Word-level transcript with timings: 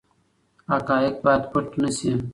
حقایق 0.71 1.15
باید 1.23 1.43
پټ 1.51 1.67
نه 1.81 1.89
سي. 1.97 2.11